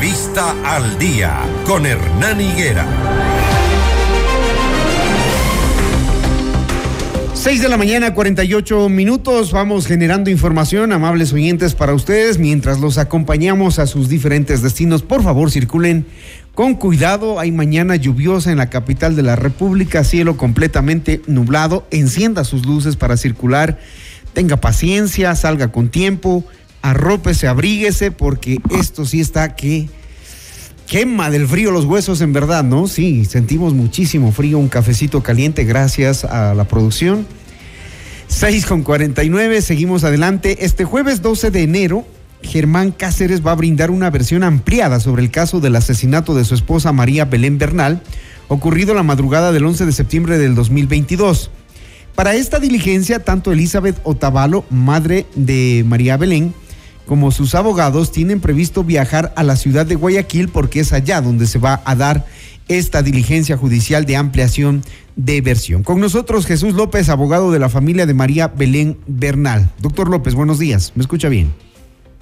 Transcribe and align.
Entrevista 0.00 0.56
al 0.64 0.98
día 0.98 1.40
con 1.66 1.84
Hernán 1.84 2.40
Higuera. 2.40 2.86
6 7.34 7.60
de 7.60 7.68
la 7.68 7.76
mañana, 7.76 8.14
48 8.14 8.88
minutos. 8.88 9.52
Vamos 9.52 9.86
generando 9.86 10.30
información, 10.30 10.94
amables 10.94 11.34
oyentes, 11.34 11.74
para 11.74 11.92
ustedes 11.92 12.38
mientras 12.38 12.80
los 12.80 12.96
acompañamos 12.96 13.78
a 13.78 13.86
sus 13.86 14.08
diferentes 14.08 14.62
destinos. 14.62 15.02
Por 15.02 15.22
favor, 15.22 15.50
circulen 15.50 16.06
con 16.54 16.76
cuidado. 16.76 17.38
Hay 17.38 17.52
mañana 17.52 17.94
lluviosa 17.96 18.50
en 18.50 18.56
la 18.56 18.70
capital 18.70 19.16
de 19.16 19.22
la 19.22 19.36
República, 19.36 20.02
cielo 20.02 20.38
completamente 20.38 21.20
nublado. 21.26 21.86
Encienda 21.90 22.44
sus 22.44 22.64
luces 22.64 22.96
para 22.96 23.18
circular. 23.18 23.78
Tenga 24.32 24.56
paciencia, 24.56 25.34
salga 25.34 25.70
con 25.70 25.90
tiempo 25.90 26.46
arrópese, 26.82 27.48
abríguese, 27.48 28.10
porque 28.10 28.58
esto 28.70 29.04
sí 29.04 29.20
está 29.20 29.54
que 29.54 29.88
quema 30.86 31.30
del 31.30 31.46
frío 31.46 31.70
los 31.70 31.84
huesos 31.84 32.20
en 32.20 32.32
verdad, 32.32 32.64
¿no? 32.64 32.88
Sí, 32.88 33.24
sentimos 33.24 33.74
muchísimo 33.74 34.32
frío, 34.32 34.58
un 34.58 34.68
cafecito 34.68 35.22
caliente 35.22 35.64
gracias 35.64 36.24
a 36.24 36.54
la 36.54 36.64
producción. 36.64 37.26
6 38.26 38.66
con 38.66 38.82
49, 38.82 39.62
seguimos 39.62 40.04
adelante. 40.04 40.64
Este 40.64 40.84
jueves 40.84 41.22
12 41.22 41.50
de 41.50 41.62
enero, 41.62 42.06
Germán 42.42 42.92
Cáceres 42.92 43.44
va 43.44 43.52
a 43.52 43.56
brindar 43.56 43.90
una 43.90 44.10
versión 44.10 44.42
ampliada 44.42 45.00
sobre 45.00 45.22
el 45.22 45.30
caso 45.30 45.60
del 45.60 45.76
asesinato 45.76 46.34
de 46.34 46.44
su 46.44 46.54
esposa 46.54 46.92
María 46.92 47.24
Belén 47.24 47.58
Bernal, 47.58 48.02
ocurrido 48.48 48.94
la 48.94 49.02
madrugada 49.02 49.52
del 49.52 49.66
11 49.66 49.86
de 49.86 49.92
septiembre 49.92 50.38
del 50.38 50.54
2022. 50.54 51.50
Para 52.14 52.34
esta 52.34 52.58
diligencia, 52.58 53.20
tanto 53.24 53.52
Elizabeth 53.52 54.00
Otavalo, 54.02 54.64
madre 54.70 55.26
de 55.36 55.84
María 55.86 56.16
Belén, 56.16 56.52
como 57.10 57.32
sus 57.32 57.56
abogados 57.56 58.12
tienen 58.12 58.40
previsto 58.40 58.84
viajar 58.84 59.32
a 59.34 59.42
la 59.42 59.56
ciudad 59.56 59.84
de 59.84 59.96
Guayaquil 59.96 60.48
porque 60.48 60.78
es 60.78 60.92
allá 60.92 61.20
donde 61.20 61.48
se 61.48 61.58
va 61.58 61.82
a 61.84 61.96
dar 61.96 62.24
esta 62.68 63.02
diligencia 63.02 63.56
judicial 63.56 64.06
de 64.06 64.14
ampliación 64.14 64.84
de 65.16 65.40
versión. 65.40 65.82
Con 65.82 65.98
nosotros 65.98 66.46
Jesús 66.46 66.74
López, 66.74 67.08
abogado 67.08 67.50
de 67.50 67.58
la 67.58 67.68
familia 67.68 68.06
de 68.06 68.14
María 68.14 68.46
Belén 68.46 68.96
Bernal. 69.08 69.72
Doctor 69.80 70.08
López, 70.08 70.36
buenos 70.36 70.60
días. 70.60 70.92
¿Me 70.94 71.02
escucha 71.02 71.28
bien? 71.28 71.52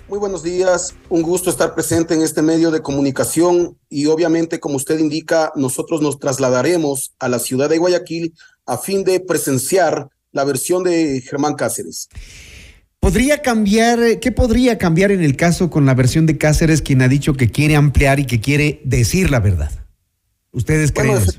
Muy 0.09 0.19
buenos 0.19 0.43
días, 0.43 0.95
un 1.11 1.21
gusto 1.21 1.51
estar 1.51 1.75
presente 1.75 2.15
en 2.15 2.23
este 2.23 2.41
medio 2.41 2.71
de 2.71 2.81
comunicación 2.81 3.77
y 3.91 4.07
obviamente, 4.07 4.59
como 4.59 4.77
usted 4.77 4.99
indica, 4.99 5.53
nosotros 5.55 6.01
nos 6.01 6.19
trasladaremos 6.19 7.13
a 7.19 7.29
la 7.29 7.41
ciudad 7.41 7.69
de 7.69 7.77
Guayaquil 7.77 8.33
a 8.65 8.79
fin 8.79 9.05
de 9.05 9.21
presenciar 9.21 10.09
la 10.33 10.45
versión 10.45 10.83
de 10.83 11.21
Germán 11.21 11.57
Cáceres. 11.57 12.09
¿Podría 13.01 13.43
cambiar, 13.43 14.03
eh, 14.03 14.21
qué 14.21 14.33
podría 14.33 14.77
cambiar 14.77 15.13
en 15.13 15.23
el 15.23 15.37
caso 15.37 15.71
con 15.71 15.87
la 15.87 15.95
versión 15.95 16.27
de 16.27 16.37
Cáceres, 16.37 16.83
quien 16.83 17.01
ha 17.03 17.09
dicho 17.09 17.35
que 17.35 17.51
quiere 17.51 17.77
ampliar 17.77 18.21
y 18.21 18.27
que 18.27 18.41
quiere 18.41 18.81
decir 18.85 19.31
la 19.31 19.41
verdad? 19.41 19.71
¿Ustedes 20.53 20.93
creen 20.93 21.17
eso? 21.17 21.39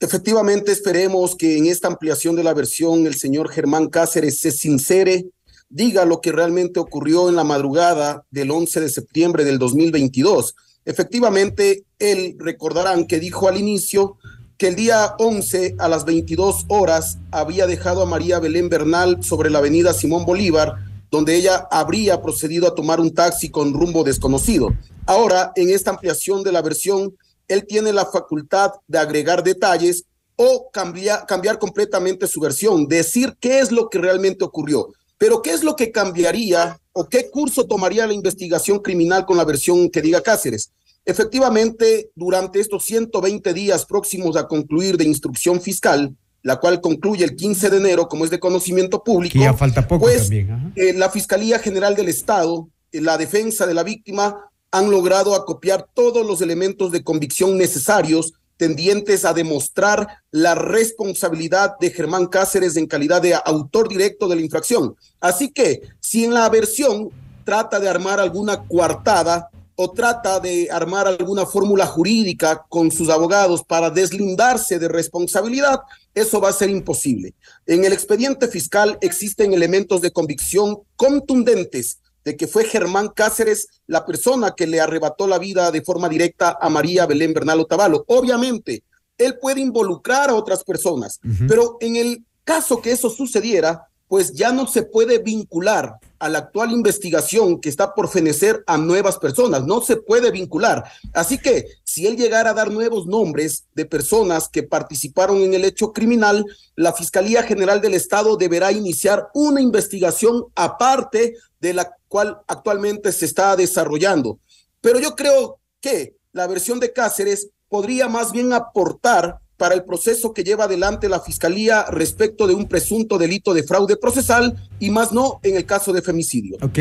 Efectivamente, 0.00 0.72
esperemos 0.72 1.36
que 1.36 1.56
en 1.56 1.66
esta 1.66 1.88
ampliación 1.88 2.36
de 2.36 2.44
la 2.44 2.52
versión 2.52 3.06
el 3.06 3.14
señor 3.14 3.48
Germán 3.48 3.88
Cáceres 3.88 4.40
se 4.40 4.50
sincere, 4.50 5.30
diga 5.68 6.04
lo 6.04 6.20
que 6.20 6.32
realmente 6.32 6.80
ocurrió 6.80 7.28
en 7.28 7.36
la 7.36 7.44
madrugada 7.44 8.26
del 8.30 8.50
11 8.50 8.80
de 8.80 8.88
septiembre 8.90 9.44
del 9.44 9.58
2022. 9.58 10.54
Efectivamente, 10.84 11.84
él 11.98 12.36
recordarán 12.38 13.06
que 13.06 13.20
dijo 13.20 13.48
al 13.48 13.56
inicio 13.56 14.18
que 14.58 14.68
el 14.68 14.76
día 14.76 15.14
11 15.18 15.76
a 15.78 15.88
las 15.88 16.04
22 16.04 16.66
horas 16.68 17.18
había 17.30 17.66
dejado 17.66 18.02
a 18.02 18.06
María 18.06 18.38
Belén 18.38 18.68
Bernal 18.68 19.22
sobre 19.22 19.50
la 19.50 19.58
avenida 19.58 19.92
Simón 19.92 20.24
Bolívar, 20.24 20.76
donde 21.10 21.34
ella 21.34 21.66
habría 21.70 22.22
procedido 22.22 22.68
a 22.68 22.74
tomar 22.74 23.00
un 23.00 23.12
taxi 23.12 23.50
con 23.50 23.72
rumbo 23.72 24.04
desconocido. 24.04 24.70
Ahora, 25.06 25.52
en 25.56 25.70
esta 25.70 25.90
ampliación 25.90 26.42
de 26.42 26.52
la 26.52 26.62
versión, 26.62 27.16
él 27.48 27.66
tiene 27.66 27.92
la 27.92 28.06
facultad 28.06 28.70
de 28.86 28.98
agregar 28.98 29.42
detalles 29.42 30.04
o 30.36 30.70
cambiar, 30.72 31.26
cambiar 31.26 31.58
completamente 31.58 32.26
su 32.26 32.40
versión, 32.40 32.86
decir 32.86 33.36
qué 33.40 33.58
es 33.58 33.70
lo 33.70 33.88
que 33.88 33.98
realmente 33.98 34.44
ocurrió. 34.44 34.88
Pero 35.18 35.42
¿qué 35.42 35.52
es 35.52 35.62
lo 35.62 35.76
que 35.76 35.92
cambiaría 35.92 36.80
o 36.92 37.08
qué 37.08 37.30
curso 37.30 37.66
tomaría 37.66 38.06
la 38.06 38.14
investigación 38.14 38.78
criminal 38.80 39.26
con 39.26 39.36
la 39.36 39.44
versión 39.44 39.90
que 39.90 40.02
diga 40.02 40.22
Cáceres? 40.22 40.72
Efectivamente, 41.06 42.10
durante 42.14 42.60
estos 42.60 42.84
120 42.84 43.52
días 43.52 43.84
próximos 43.84 44.36
a 44.36 44.48
concluir 44.48 44.96
de 44.96 45.04
instrucción 45.04 45.60
fiscal, 45.60 46.16
la 46.42 46.56
cual 46.56 46.80
concluye 46.80 47.24
el 47.24 47.36
15 47.36 47.70
de 47.70 47.76
enero, 47.76 48.08
como 48.08 48.24
es 48.24 48.30
de 48.30 48.40
conocimiento 48.40 49.02
público, 49.02 49.38
ya 49.38 49.54
falta 49.54 49.86
poco 49.86 50.04
pues 50.04 50.22
también. 50.22 50.72
Eh, 50.76 50.92
la 50.94 51.10
Fiscalía 51.10 51.58
General 51.58 51.94
del 51.94 52.08
Estado, 52.08 52.68
eh, 52.92 53.00
la 53.00 53.18
defensa 53.18 53.66
de 53.66 53.74
la 53.74 53.82
víctima, 53.82 54.50
han 54.70 54.90
logrado 54.90 55.34
acopiar 55.34 55.86
todos 55.94 56.26
los 56.26 56.40
elementos 56.40 56.90
de 56.90 57.04
convicción 57.04 57.56
necesarios 57.56 58.32
tendientes 58.56 59.24
a 59.24 59.32
demostrar 59.32 60.06
la 60.30 60.54
responsabilidad 60.54 61.78
de 61.80 61.90
Germán 61.90 62.26
Cáceres 62.26 62.76
en 62.76 62.86
calidad 62.86 63.22
de 63.22 63.34
autor 63.34 63.88
directo 63.88 64.28
de 64.28 64.36
la 64.36 64.42
infracción. 64.42 64.96
Así 65.20 65.50
que 65.50 65.80
si 66.00 66.24
en 66.24 66.34
la 66.34 66.48
versión 66.48 67.10
trata 67.44 67.80
de 67.80 67.88
armar 67.88 68.20
alguna 68.20 68.64
coartada, 68.64 69.50
o 69.76 69.92
trata 69.92 70.40
de 70.40 70.68
armar 70.70 71.06
alguna 71.06 71.46
fórmula 71.46 71.86
jurídica 71.86 72.64
con 72.68 72.90
sus 72.90 73.08
abogados 73.08 73.64
para 73.64 73.90
deslindarse 73.90 74.78
de 74.78 74.88
responsabilidad, 74.88 75.80
eso 76.14 76.40
va 76.40 76.50
a 76.50 76.52
ser 76.52 76.70
imposible. 76.70 77.34
En 77.66 77.84
el 77.84 77.92
expediente 77.92 78.48
fiscal 78.48 78.98
existen 79.00 79.52
elementos 79.52 80.00
de 80.00 80.12
convicción 80.12 80.78
contundentes 80.96 81.98
de 82.24 82.36
que 82.36 82.46
fue 82.46 82.64
Germán 82.64 83.08
Cáceres 83.08 83.68
la 83.86 84.06
persona 84.06 84.54
que 84.56 84.66
le 84.66 84.80
arrebató 84.80 85.26
la 85.26 85.38
vida 85.38 85.70
de 85.70 85.82
forma 85.82 86.08
directa 86.08 86.56
a 86.60 86.68
María 86.70 87.06
Belén 87.06 87.34
Bernal 87.34 87.60
Otavalo. 87.60 88.04
Obviamente, 88.08 88.82
él 89.18 89.38
puede 89.40 89.60
involucrar 89.60 90.30
a 90.30 90.34
otras 90.34 90.64
personas, 90.64 91.20
pero 91.46 91.76
en 91.80 91.96
el 91.96 92.24
caso 92.44 92.80
que 92.80 92.92
eso 92.92 93.10
sucediera, 93.10 93.88
pues 94.08 94.32
ya 94.32 94.52
no 94.52 94.66
se 94.66 94.82
puede 94.82 95.18
vincular 95.18 95.98
a 96.18 96.28
la 96.28 96.38
actual 96.38 96.72
investigación 96.72 97.60
que 97.60 97.68
está 97.68 97.94
por 97.94 98.08
fenecer 98.08 98.62
a 98.66 98.78
nuevas 98.78 99.18
personas, 99.18 99.64
no 99.64 99.80
se 99.80 99.96
puede 99.96 100.30
vincular. 100.30 100.84
Así 101.12 101.38
que 101.38 101.66
si 101.84 102.06
él 102.06 102.16
llegara 102.16 102.50
a 102.50 102.54
dar 102.54 102.70
nuevos 102.70 103.06
nombres 103.06 103.66
de 103.74 103.86
personas 103.86 104.48
que 104.48 104.62
participaron 104.62 105.38
en 105.38 105.54
el 105.54 105.64
hecho 105.64 105.92
criminal, 105.92 106.44
la 106.76 106.92
Fiscalía 106.92 107.42
General 107.42 107.80
del 107.80 107.94
Estado 107.94 108.36
deberá 108.36 108.72
iniciar 108.72 109.28
una 109.34 109.60
investigación 109.60 110.44
aparte 110.54 111.34
de 111.60 111.74
la 111.74 111.96
cual 112.08 112.38
actualmente 112.46 113.10
se 113.12 113.24
está 113.24 113.56
desarrollando. 113.56 114.38
Pero 114.80 115.00
yo 115.00 115.16
creo 115.16 115.58
que 115.80 116.16
la 116.32 116.46
versión 116.46 116.78
de 116.80 116.92
Cáceres 116.92 117.48
podría 117.68 118.08
más 118.08 118.32
bien 118.32 118.52
aportar 118.52 119.40
para 119.56 119.74
el 119.74 119.84
proceso 119.84 120.32
que 120.32 120.44
lleva 120.44 120.64
adelante 120.64 121.08
la 121.08 121.20
Fiscalía 121.20 121.84
respecto 121.90 122.46
de 122.46 122.54
un 122.54 122.66
presunto 122.66 123.18
delito 123.18 123.54
de 123.54 123.62
fraude 123.62 123.96
procesal 123.96 124.54
y 124.80 124.90
más 124.90 125.12
no 125.12 125.40
en 125.42 125.56
el 125.56 125.64
caso 125.64 125.92
de 125.92 126.02
femicidio. 126.02 126.56
Ok. 126.62 126.78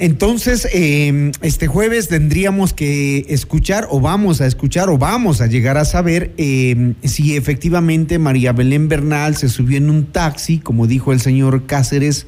Entonces, 0.00 0.66
em, 0.72 1.30
este 1.42 1.66
jueves 1.66 2.08
tendríamos 2.08 2.72
que 2.72 3.26
escuchar 3.28 3.86
o 3.90 4.00
vamos 4.00 4.40
a 4.40 4.46
escuchar 4.46 4.88
o 4.88 4.96
vamos 4.96 5.42
a 5.42 5.46
llegar 5.46 5.76
a 5.76 5.84
saber 5.84 6.32
em, 6.38 6.94
si 7.04 7.36
efectivamente 7.36 8.18
María 8.18 8.54
Belén 8.54 8.88
Bernal 8.88 9.36
se 9.36 9.50
subió 9.50 9.76
en 9.76 9.90
un 9.90 10.06
taxi, 10.06 10.58
como 10.58 10.86
dijo 10.86 11.12
el 11.12 11.20
señor 11.20 11.66
Cáceres, 11.66 12.26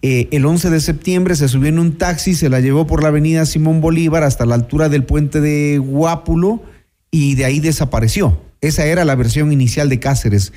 eh, 0.00 0.28
el 0.30 0.46
11 0.46 0.70
de 0.70 0.80
septiembre 0.80 1.34
se 1.34 1.48
subió 1.48 1.68
en 1.68 1.80
un 1.80 1.98
taxi, 1.98 2.34
se 2.34 2.48
la 2.48 2.60
llevó 2.60 2.86
por 2.86 3.02
la 3.02 3.08
avenida 3.08 3.46
Simón 3.46 3.80
Bolívar 3.80 4.22
hasta 4.22 4.46
la 4.46 4.54
altura 4.54 4.88
del 4.88 5.02
puente 5.02 5.40
de 5.40 5.78
Guápulo 5.78 6.62
y 7.10 7.34
de 7.34 7.46
ahí 7.46 7.58
desapareció. 7.58 8.47
Esa 8.60 8.86
era 8.86 9.04
la 9.04 9.14
versión 9.14 9.52
inicial 9.52 9.88
de 9.88 10.00
Cáceres. 10.00 10.52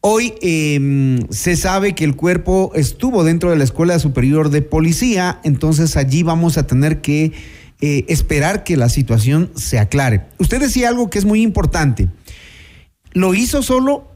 Hoy 0.00 0.34
em, 0.40 1.26
se 1.30 1.56
sabe 1.56 1.94
que 1.94 2.04
el 2.04 2.16
cuerpo 2.16 2.72
estuvo 2.74 3.24
dentro 3.24 3.50
de 3.50 3.56
la 3.56 3.64
Escuela 3.64 3.98
Superior 3.98 4.50
de 4.50 4.62
Policía, 4.62 5.40
entonces 5.44 5.96
allí 5.96 6.22
vamos 6.22 6.56
a 6.56 6.66
tener 6.66 7.00
que 7.00 7.32
eh, 7.80 8.04
esperar 8.08 8.64
que 8.64 8.76
la 8.76 8.88
situación 8.88 9.50
se 9.56 9.78
aclare. 9.78 10.26
Usted 10.38 10.60
decía 10.60 10.88
algo 10.88 11.10
que 11.10 11.18
es 11.18 11.24
muy 11.24 11.42
importante. 11.42 12.08
¿Lo 13.12 13.34
hizo 13.34 13.62
solo? 13.62 14.08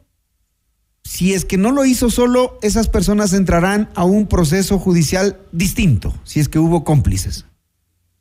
Si 1.05 1.35
es 1.35 1.45
que 1.45 1.57
no 1.57 1.71
lo 1.71 1.85
hizo 1.85 2.11
solo, 2.11 2.59
esas 2.63 2.89
personas 2.89 3.33
entrarán 3.33 3.91
a 3.95 4.05
un 4.05 4.27
proceso 4.27 4.79
judicial 4.79 5.41
distinto, 5.53 6.15
si 6.25 6.41
es 6.41 6.49
que 6.49 6.59
hubo 6.59 6.85
cómplices. 6.85 7.47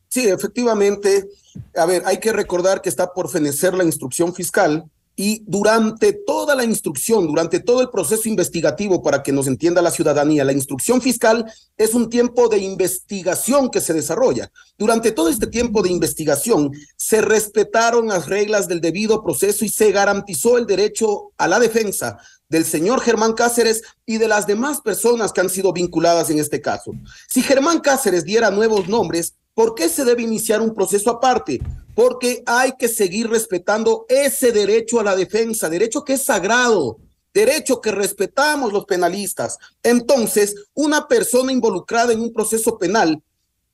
Sí, 0.10 0.28
efectivamente. 0.28 1.28
A 1.76 1.86
ver, 1.86 2.04
hay 2.06 2.20
que 2.20 2.32
recordar 2.32 2.82
que 2.82 2.90
está 2.90 3.14
por 3.14 3.30
fenecer 3.30 3.74
la 3.74 3.84
instrucción 3.84 4.34
fiscal 4.34 4.90
y 5.20 5.44
durante 5.48 6.14
toda 6.14 6.54
la 6.54 6.64
instrucción, 6.64 7.26
durante 7.26 7.60
todo 7.60 7.82
el 7.82 7.90
proceso 7.90 8.30
investigativo, 8.30 9.02
para 9.02 9.24
que 9.24 9.32
nos 9.32 9.48
entienda 9.48 9.82
la 9.82 9.90
ciudadanía, 9.90 10.46
la 10.46 10.54
instrucción 10.54 11.02
fiscal 11.02 11.52
es 11.76 11.96
un 11.96 12.08
tiempo 12.08 12.48
de 12.50 12.60
investigación 12.60 13.72
que 13.72 13.82
se 13.82 13.96
desarrolla. 13.96 14.52
Durante 14.78 15.12
todo 15.12 15.30
este 15.30 15.48
tiempo 15.48 15.82
de 15.82 15.90
investigación 15.90 16.72
se 16.98 17.22
respetaron 17.22 18.08
las 18.10 18.28
reglas 18.28 18.68
del 18.68 18.80
debido 18.80 19.24
proceso 19.24 19.66
y 19.66 19.70
se 19.70 19.92
garantizó 19.92 20.60
el 20.60 20.68
derecho 20.68 21.32
a 21.38 21.48
la 21.48 21.60
defensa 21.60 22.20
del 22.48 22.64
señor 22.64 23.02
Germán 23.02 23.34
Cáceres 23.34 23.82
y 24.06 24.20
de 24.20 24.28
las 24.28 24.46
demás 24.46 24.82
personas 24.82 25.34
que 25.34 25.42
han 25.42 25.50
sido 25.50 25.74
vinculadas 25.74 26.30
en 26.30 26.38
este 26.38 26.62
caso. 26.62 26.92
Si 27.28 27.42
Germán 27.42 27.80
Cáceres 27.80 28.24
diera 28.24 28.52
nuevos 28.52 28.88
nombres, 28.88 29.34
¿Por 29.58 29.74
qué 29.74 29.90
se 29.90 30.06
debe 30.06 30.22
iniciar 30.22 30.62
un 30.62 30.76
proceso 30.76 31.10
aparte? 31.10 31.60
Porque 31.96 32.44
hay 32.46 32.74
que 32.78 32.88
seguir 32.88 33.28
respetando 33.28 34.06
ese 34.08 34.52
derecho 34.52 35.00
a 35.00 35.04
la 35.04 35.16
defensa, 35.16 35.68
derecho 35.68 36.04
que 36.04 36.14
es 36.14 36.24
sagrado, 36.24 37.00
derecho 37.34 37.82
que 37.82 37.90
respetamos 37.90 38.72
los 38.72 38.86
penalistas. 38.86 39.58
Entonces, 39.82 40.54
una 40.76 41.08
persona 41.08 41.52
involucrada 41.52 42.14
en 42.14 42.22
un 42.22 42.32
proceso 42.32 42.78
penal 42.78 43.20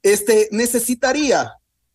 este, 0.01 0.47
necesitaría 0.51 1.51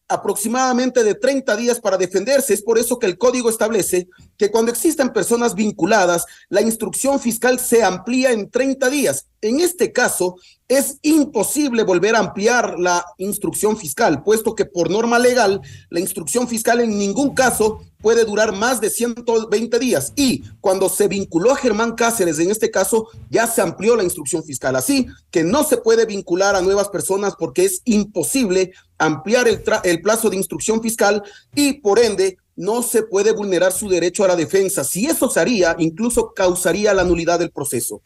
aproximadamente 0.06 1.02
de 1.02 1.14
30 1.14 1.56
días 1.56 1.80
para 1.80 1.96
defenderse. 1.96 2.52
Es 2.52 2.62
por 2.62 2.78
eso 2.78 2.98
que 2.98 3.06
el 3.06 3.16
código 3.16 3.48
establece 3.48 4.08
que 4.36 4.50
cuando 4.50 4.70
existen 4.70 5.14
personas 5.14 5.54
vinculadas, 5.54 6.26
la 6.50 6.60
instrucción 6.60 7.20
fiscal 7.20 7.58
se 7.58 7.82
amplía 7.82 8.32
en 8.32 8.50
30 8.50 8.90
días. 8.90 9.28
En 9.40 9.60
este 9.60 9.92
caso, 9.92 10.36
es 10.68 10.98
imposible 11.00 11.82
volver 11.82 12.14
a 12.14 12.18
ampliar 12.18 12.78
la 12.78 13.04
instrucción 13.16 13.76
fiscal, 13.76 14.22
puesto 14.22 14.54
que 14.54 14.66
por 14.66 14.90
norma 14.90 15.18
legal, 15.18 15.62
la 15.88 16.00
instrucción 16.00 16.46
fiscal 16.46 16.80
en 16.80 16.98
ningún 16.98 17.34
caso 17.34 17.80
puede 18.00 18.24
durar 18.24 18.52
más 18.52 18.80
de 18.80 18.90
120 18.90 19.78
días. 19.78 20.12
Y 20.14 20.42
cuando 20.60 20.90
se 20.90 21.08
vinculó 21.08 21.52
a 21.52 21.56
Germán 21.56 21.92
Cáceres, 21.92 22.38
en 22.38 22.50
este 22.50 22.70
caso, 22.70 23.08
ya 23.30 23.46
se 23.46 23.62
amplió 23.62 23.96
la 23.96 24.04
instrucción 24.04 24.44
fiscal. 24.44 24.76
Así 24.76 25.06
que 25.30 25.42
no 25.42 25.64
se 25.64 25.78
puede 25.78 26.04
vincular 26.04 26.54
a 26.54 26.60
nuevas 26.60 26.90
personas 26.90 27.34
porque 27.36 27.64
es 27.64 27.80
imposible 27.84 28.72
ampliar 28.98 29.48
el, 29.48 29.62
el 29.84 30.02
plazo 30.02 30.28
de 30.28 30.36
instrucción 30.36 30.82
fiscal 30.82 31.22
y 31.54 31.80
por 31.80 31.98
ende 31.98 32.36
no 32.56 32.82
se 32.82 33.04
puede 33.04 33.32
vulnerar 33.32 33.72
su 33.72 33.88
derecho 33.88 34.24
a 34.24 34.28
la 34.28 34.36
defensa. 34.36 34.84
Si 34.84 35.06
eso 35.06 35.30
se 35.30 35.40
haría, 35.40 35.76
incluso 35.78 36.34
causaría 36.34 36.92
la 36.92 37.04
nulidad 37.04 37.38
del 37.38 37.52
proceso. 37.52 38.02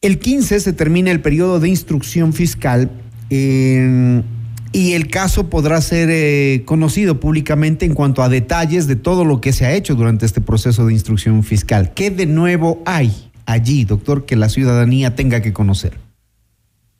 El 0.00 0.20
15 0.20 0.60
se 0.60 0.72
termina 0.72 1.10
el 1.10 1.20
periodo 1.20 1.58
de 1.58 1.68
instrucción 1.68 2.32
fiscal 2.32 2.88
y 3.30 4.92
el 4.92 5.10
caso 5.10 5.50
podrá 5.50 5.80
ser 5.80 6.08
eh, 6.10 6.62
conocido 6.64 7.18
públicamente 7.18 7.84
en 7.84 7.94
cuanto 7.94 8.22
a 8.22 8.28
detalles 8.28 8.86
de 8.86 8.94
todo 8.94 9.24
lo 9.24 9.40
que 9.40 9.52
se 9.52 9.66
ha 9.66 9.74
hecho 9.74 9.96
durante 9.96 10.24
este 10.24 10.40
proceso 10.40 10.86
de 10.86 10.92
instrucción 10.92 11.42
fiscal. 11.42 11.94
¿Qué 11.94 12.12
de 12.12 12.26
nuevo 12.26 12.80
hay 12.86 13.32
allí, 13.44 13.84
doctor, 13.84 14.24
que 14.24 14.36
la 14.36 14.48
ciudadanía 14.48 15.16
tenga 15.16 15.42
que 15.42 15.52
conocer? 15.52 15.98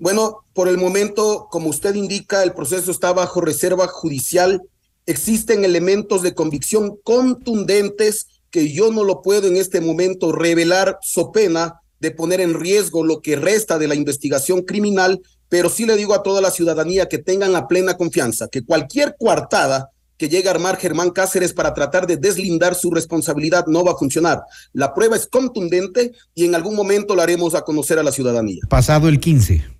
Bueno, 0.01 0.44
por 0.53 0.67
el 0.67 0.77
momento, 0.77 1.47
como 1.53 1.69
usted 1.69 1.94
indica, 1.94 2.43
el 2.43 2.53
proceso 2.53 2.91
está 2.91 3.12
bajo 3.12 3.41
reserva 3.41 3.87
judicial. 3.87 4.62
Existen 5.06 5.65
elementos 5.65 6.23
de 6.23 6.35
convicción 6.35 6.97
contundentes 7.05 8.27
que 8.51 8.73
yo 8.73 8.91
no 8.91 9.05
lo 9.05 9.23
puedo 9.23 9.47
en 9.47 9.56
este 9.56 9.81
momento 9.81 10.33
revelar 10.33 10.99
so 11.01 11.31
pena 11.31 11.81
de 12.00 12.11
poner 12.11 12.41
en 12.41 12.55
riesgo 12.55 13.05
lo 13.05 13.21
que 13.21 13.37
resta 13.37 13.79
de 13.79 13.89
la 13.89 13.95
investigación 13.95 14.62
criminal, 14.62 15.21
pero 15.49 15.71
sí 15.71 15.87
le 15.87 15.97
digo 15.97 16.15
a 16.15 16.23
toda 16.23 16.41
la 16.41 16.50
ciudadanía 16.50 17.09
que 17.09 17.19
tengan 17.19 17.53
la 17.53 17.69
plena 17.69 17.97
confianza, 17.97 18.49
que 18.49 18.65
cualquier 18.65 19.17
coartada 19.19 19.91
que 20.17 20.29
llegue 20.29 20.49
a 20.49 20.53
armar 20.53 20.77
Germán 20.77 21.11
Cáceres 21.11 21.53
para 21.53 21.73
tratar 21.73 22.06
de 22.06 22.17
deslindar 22.17 22.75
su 22.75 22.91
responsabilidad 22.91 23.67
no 23.69 23.85
va 23.85 23.93
a 23.93 23.97
funcionar. 23.97 24.43
La 24.73 24.93
prueba 24.93 25.17
es 25.17 25.29
contundente 25.29 26.12
y 26.35 26.45
en 26.45 26.55
algún 26.55 26.75
momento 26.75 27.15
la 27.15 27.23
haremos 27.23 27.55
a 27.55 27.62
conocer 27.62 27.99
a 27.99 28.03
la 28.03 28.12
ciudadanía. 28.12 28.61
Pasado 28.69 29.09
el 29.09 29.21
15 29.21 29.79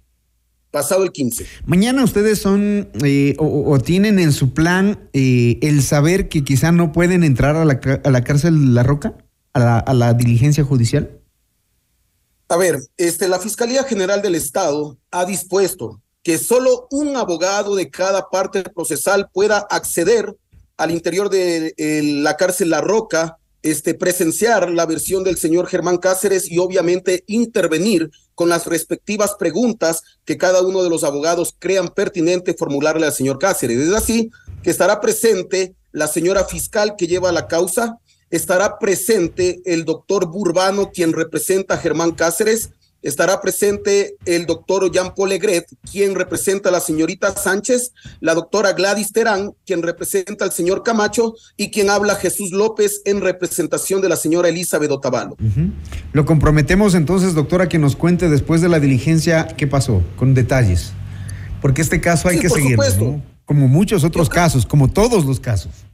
pasado 0.71 1.03
el 1.03 1.13
15. 1.13 1.47
Mañana 1.67 2.05
ustedes 2.05 2.39
son 2.39 2.89
eh, 3.03 3.35
o, 3.39 3.79
tienen 3.79 4.19
en 4.19 4.33
su 4.33 4.53
plan 4.53 4.99
eh, 5.13 5.59
el 5.63 5.83
saber 5.83 6.29
que 6.29 6.45
quizá 6.45 6.73
no 6.73 6.93
pueden 6.93 7.25
entrar 7.25 7.57
a 7.57 7.65
la, 7.65 7.81
a 8.05 8.11
la 8.11 8.23
cárcel 8.23 8.75
La 8.75 8.83
Roca, 8.83 9.15
a 9.55 9.59
la, 9.59 9.79
a 9.79 9.95
la 9.95 10.15
diligencia 10.15 10.65
judicial. 10.65 11.18
A 12.51 12.57
ver, 12.57 12.79
este, 12.97 13.29
la 13.29 13.39
Fiscalía 13.39 13.85
General 13.85 14.23
del 14.23 14.35
Estado 14.35 14.97
ha 15.11 15.27
dispuesto 15.27 16.01
que 16.23 16.39
solo 16.39 16.89
un 16.91 17.15
abogado 17.17 17.75
de 17.75 17.91
cada 17.91 18.31
parte 18.31 18.63
procesal 18.63 19.29
pueda 19.33 19.59
acceder 19.59 20.35
al 20.79 20.91
interior 20.91 21.29
de 21.29 21.75
la 22.23 22.37
cárcel 22.37 22.71
La 22.71 22.81
Roca, 22.81 23.37
este, 23.63 23.93
presenciar 23.93 24.71
la 24.71 24.87
versión 24.87 25.25
del 25.25 25.37
señor 25.37 25.67
Germán 25.67 25.99
Cáceres 25.99 26.51
y 26.51 26.59
obviamente 26.59 27.23
intervenir 27.27 28.11
con 28.35 28.49
las 28.49 28.67
respectivas 28.67 29.35
preguntas 29.39 30.03
que 30.25 30.39
cada 30.39 30.63
uno 30.63 30.83
de 30.83 30.89
los 30.89 31.05
abogados 31.05 31.55
crean 31.59 31.89
pertinente 31.89 32.55
formularle 32.55 33.05
al 33.05 33.13
señor 33.13 33.39
Cáceres. 33.39 33.79
Es 33.79 33.93
así 33.93 34.31
que 34.63 34.71
estará 34.71 35.01
presente 35.01 35.75
la 35.93 36.09
señora 36.09 36.45
fiscal 36.45 36.95
que 36.97 37.09
lleva 37.09 37.31
la 37.31 37.47
causa, 37.47 37.99
estará 38.31 38.79
presente 38.79 39.61
el 39.65 39.85
doctor 39.85 40.27
Burbano, 40.31 40.91
quien 40.91 41.13
representa 41.13 41.75
a 41.75 41.79
Germán 41.79 42.13
Cáceres, 42.13 42.71
estará 43.03 43.41
presente 43.41 44.17
el 44.27 44.47
doctor 44.47 44.91
Jean 44.91 45.15
Paul 45.15 45.29
Legret, 45.31 45.67
quien 45.91 46.15
representa 46.15 46.69
a 46.69 46.73
la 46.73 46.81
señorita 46.81 47.35
Sánchez, 47.35 47.93
la 48.21 48.35
doctora 48.35 48.73
Gladys 48.73 49.13
Terán, 49.13 49.53
quien 49.65 49.83
representa 49.83 50.45
al 50.45 50.53
señor 50.53 50.83
Camacho, 50.83 51.35
y 51.57 51.71
quien 51.71 51.91
habla 51.91 52.17
Jesús 52.17 52.51
López 52.51 53.03
en 53.05 53.21
representación 53.21 54.01
de 54.01 54.09
la 54.09 54.17
señora 54.17 54.49
Elizabeth 54.49 54.91
Otavalo. 54.91 55.37
Lo 56.13 56.25
comprometemos 56.25 56.95
entonces, 56.95 57.35
doctora, 57.35 57.69
que 57.69 57.79
nos 57.79 57.95
cuente 57.95 58.29
después 58.29 58.61
de 58.61 58.69
la 58.69 58.81
diligencia 58.81 59.47
qué 59.47 59.67
pasó, 59.67 60.03
con 60.17 60.35
detalles. 60.35 60.93
Porque 61.63 61.83
este 61.83 62.01
caso 62.01 62.29
hay 62.29 62.39
que 62.39 62.49
seguirlo, 62.49 62.85
¿no? 63.01 63.23
como 63.45 63.67
muchos 63.67 64.05
otros 64.05 64.29
casos, 64.29 64.67
como 64.67 64.89
todos 64.89 65.25
los 65.25 65.41
casos. 65.41 65.88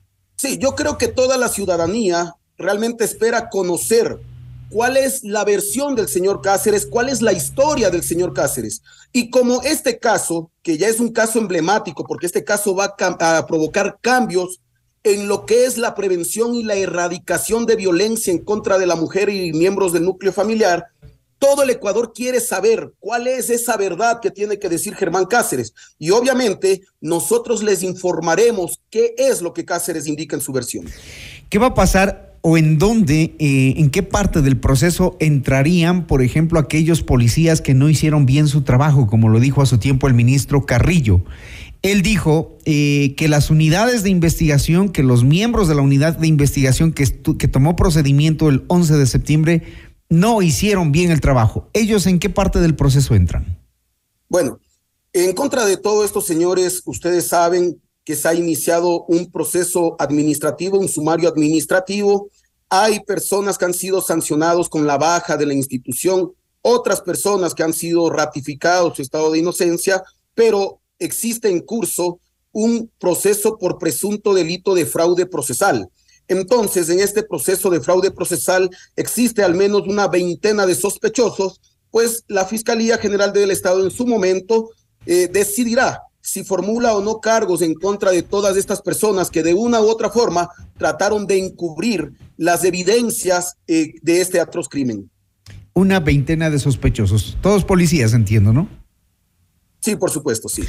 Sí, 0.45 0.59
yo 0.59 0.75
creo 0.75 0.99
que 0.99 1.09
toda 1.09 1.39
la 1.39 1.49
ciudadanía 1.49 2.37
realmente 2.59 3.03
espera 3.03 3.49
conocer 3.49 4.19
cuál 4.69 4.99
es 4.99 5.25
la 5.25 5.43
versión 5.43 5.95
del 5.95 6.07
señor 6.07 6.43
Cáceres, 6.43 6.85
cuál 6.85 7.09
es 7.09 7.23
la 7.23 7.33
historia 7.33 7.89
del 7.89 8.03
señor 8.03 8.35
Cáceres. 8.35 8.83
Y 9.11 9.31
como 9.31 9.63
este 9.63 9.99
caso, 9.99 10.51
que 10.63 10.77
ya 10.77 10.89
es 10.89 11.01
un 11.01 11.15
caso 11.15 11.39
emblemático, 11.39 12.05
porque 12.05 12.27
este 12.27 12.45
caso 12.45 12.77
va 12.77 12.95
a, 12.95 13.47
provocar 13.47 13.97
cambios 14.03 14.61
en 15.03 15.29
lo 15.29 15.47
que 15.47 15.65
es 15.65 15.79
la 15.79 15.95
prevención 15.95 16.55
y 16.55 16.63
la 16.63 16.75
erradicación 16.75 17.65
de 17.65 17.77
violencia 17.77 18.31
en 18.31 18.45
contra 18.45 18.77
de 18.77 18.85
la 18.85 18.97
mujer 18.97 19.31
y 19.31 19.51
miembros 19.55 19.95
del 19.95 20.05
núcleo 20.05 20.35
familiar, 20.35 20.89
todo 21.45 21.63
el 21.63 21.69
Ecuador 21.69 22.13
quiere 22.15 22.41
saber 22.41 22.95
cuál 22.99 23.27
es 23.27 23.51
esa 23.51 23.77
verdad 23.77 24.19
que 24.23 24.31
tiene 24.31 24.59
que 24.59 24.71
decir 24.71 24.95
Germán 24.95 25.27
Cáceres. 25.27 25.75
Y 25.99 26.09
obviamente 26.09 26.81
nosotros 27.03 27.63
les 27.63 27.83
informaremos 27.83 28.81
qué 28.89 29.15
es 29.19 29.43
lo 29.43 29.53
que 29.53 29.67
Cáceres 29.67 30.07
indica 30.07 30.37
en 30.37 30.41
su 30.41 30.53
versión. 30.53 30.87
¿Qué 31.51 31.59
va 31.59 31.67
a 31.67 31.75
pasar 31.75 32.39
o 32.41 32.57
en 32.57 32.79
dónde, 32.79 33.35
eh, 33.39 33.75
en 33.77 33.91
qué 33.91 34.03
parte 34.03 34.41
del 34.41 34.57
proceso 34.57 35.19
entrarían, 35.21 36.07
por 36.07 36.23
ejemplo, 36.23 36.59
aquellos 36.59 37.03
policías 37.03 37.61
que 37.61 37.75
no 37.75 37.91
hicieron 37.91 38.25
bien 38.25 38.49
su 38.49 38.63
trabajo, 38.63 39.07
como 39.07 39.29
lo 39.29 39.39
dijo 39.39 39.61
a 39.61 39.67
su 39.67 39.77
tiempo 39.77 40.07
el 40.07 40.15
ministro 40.15 40.65
Carrillo? 40.65 41.21
Él 41.83 42.01
dijo 42.01 42.57
eh, 42.65 43.15
que 43.19 43.29
las 43.29 43.51
unidades 43.51 44.03
de 44.03 44.09
investigación, 44.09 44.89
que 44.89 45.03
los 45.03 45.25
miembros 45.25 45.69
de 45.69 45.75
la 45.75 45.83
unidad 45.83 46.17
de 46.17 46.27
investigación 46.27 46.95
que, 46.95 47.05
que 47.39 47.49
tomó 47.49 47.77
procedimiento 47.77 48.49
el 48.49 48.65
11 48.69 48.97
de 48.97 49.07
septiembre, 49.07 49.63
no 50.09 50.43
hicieron 50.43 50.93
bien 50.93 51.11
el 51.11 51.21
trabajo. 51.21 51.69
¿Ellos 51.73 52.07
en 52.07 52.19
qué 52.19 52.31
parte 52.31 52.61
del 52.61 52.77
proceso 52.77 53.15
entran? 53.15 53.59
Bueno, 54.29 54.59
en 55.13 55.33
contra 55.33 55.65
de 55.65 55.77
todo 55.77 56.05
esto, 56.05 56.21
señores, 56.21 56.83
ustedes 56.87 57.29
saben 57.29 57.81
que 58.05 58.17
se 58.17 58.29
ha 58.29 58.35
iniciado 58.35 59.05
un 59.05 59.31
proceso 59.31 59.97
administrativo, 59.99 60.79
un 60.79 60.89
sumario 60.89 61.29
administrativo. 61.29 62.29
Hay 62.69 63.01
personas 63.01 63.57
que 63.57 63.65
han 63.65 63.75
sido 63.75 64.03
sancionados 64.03 64.69
con 64.69 64.87
la 64.87 64.99
baja 64.99 65.37
de 65.37 65.47
la 65.47 65.55
institución, 65.55 66.33
otras 66.61 67.01
personas 67.01 67.55
que 67.55 67.63
han 67.63 67.73
sido 67.73 68.11
ratificados 68.11 68.97
su 68.97 69.03
estado 69.03 69.31
de 69.31 69.39
inocencia, 69.39 70.03
pero 70.35 70.81
existe 70.99 71.49
en 71.49 71.61
curso 71.61 72.19
un 72.53 72.91
proceso 72.99 73.59
por 73.59 73.79
presunto 73.79 74.33
delito 74.33 74.75
de 74.75 74.87
fraude 74.87 75.27
procesal. 75.27 75.89
Entonces, 76.29 76.89
en 76.89 77.01
este 77.01 77.23
proceso 77.23 77.71
de 77.71 77.81
fraude 77.81 78.11
procesal 78.11 78.71
existe 78.97 79.43
al 79.43 79.55
menos 79.55 79.83
una 79.87 80.09
veintena 80.09 80.67
de 80.67 80.75
sospechosos, 80.75 81.61
pues 81.91 82.25
la 82.29 82.45
Fiscalía 82.45 82.99
General 82.99 83.33
del 83.33 83.51
Estado 83.51 83.85
en 83.85 83.91
su 83.91 84.07
momento 84.07 84.71
eh, 85.07 85.29
decidirá 85.33 86.03
si 86.21 86.43
formula 86.43 86.97
o 86.97 87.03
no 87.03 87.21
cargos 87.21 87.61
en 87.61 87.75
contra 87.75 88.11
de 88.11 88.23
todas 88.23 88.57
estas 88.57 88.81
personas 88.81 89.31
que 89.31 89.43
de 89.43 89.53
una 89.53 89.83
u 89.83 89.85
otra 89.85 90.09
forma 90.09 90.49
trataron 90.79 91.27
de 91.27 91.39
encubrir 91.39 92.13
las 92.39 92.65
evidencias 92.65 93.57
eh, 93.67 93.93
de 94.01 94.23
este 94.23 94.41
atroz 94.41 94.69
crimen. 94.69 95.11
Una 95.75 96.01
veintena 96.01 96.49
de 96.49 96.59
sospechosos, 96.59 97.37
todos 97.43 97.65
policías, 97.65 98.15
entiendo, 98.15 98.55
¿no? 98.55 98.69
Sí, 99.81 99.97
por 99.97 100.11
supuesto, 100.11 100.49
sí. 100.49 100.65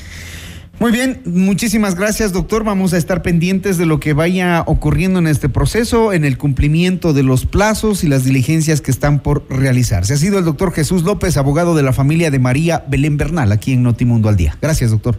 Muy 0.77 0.91
bien, 0.91 1.22
muchísimas 1.25 1.96
gracias, 1.96 2.34
doctor. 2.34 2.65
Vamos 2.65 2.94
a 2.94 2.98
estar 2.98 3.22
pendientes 3.22 3.77
de 3.77 3.86
lo 3.86 4.00
que 4.01 4.13
vaya 4.13 4.62
ocurriendo 4.67 5.20
en 5.20 5.27
este 5.27 5.48
proceso, 5.48 6.12
en 6.12 6.25
el 6.25 6.38
cumplimiento 6.38 7.13
de 7.13 7.24
los 7.24 7.46
plazos 7.46 8.03
y 8.03 8.08
las 8.08 8.25
diligencias 8.25 8.82
que 8.82 8.91
están 8.91 9.20
por 9.20 9.46
realizarse. 9.50 10.13
Ha 10.13 10.17
sido 10.17 10.38
el 10.38 10.44
doctor 10.44 10.74
Jesús 10.74 11.03
López, 11.03 11.38
abogado 11.38 11.75
de 11.75 11.84
la 11.84 11.94
familia 11.94 12.29
de 12.29 12.39
María 12.39 12.84
Belén 12.89 13.15
Bernal, 13.15 13.53
aquí 13.53 13.72
en 13.72 13.84
Notimundo 13.84 14.27
al 14.27 14.36
Día. 14.36 14.58
Gracias, 14.62 14.91
doctor. 14.91 15.17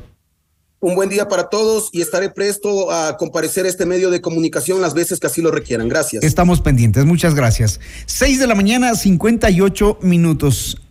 Un 0.79 0.95
buen 0.95 1.09
día 1.09 1.27
para 1.27 1.49
todos 1.49 1.89
y 1.93 2.03
estaré 2.03 2.29
presto 2.29 2.93
a 2.93 3.17
comparecer 3.17 3.65
a 3.65 3.69
este 3.71 3.87
medio 3.87 4.11
de 4.11 4.21
comunicación 4.21 4.83
las 4.83 4.93
veces 4.93 5.19
que 5.19 5.27
así 5.27 5.41
lo 5.41 5.51
requieran. 5.51 5.89
Gracias. 5.89 6.23
Estamos 6.23 6.61
pendientes. 6.61 7.07
Muchas 7.07 7.35
gracias. 7.35 7.81
Seis 8.05 8.39
de 8.39 8.47
la 8.47 8.55
mañana, 8.55 8.95
58 8.95 10.01
minutos. 10.03 10.86